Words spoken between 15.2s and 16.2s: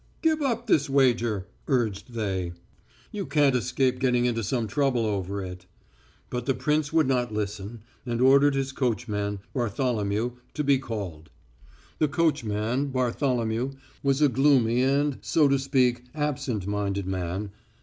so to speak,